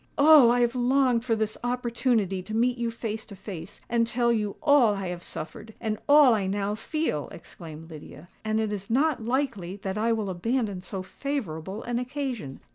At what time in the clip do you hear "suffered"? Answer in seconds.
5.21-5.75